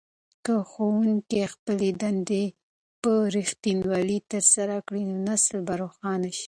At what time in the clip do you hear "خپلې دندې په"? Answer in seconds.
1.53-3.11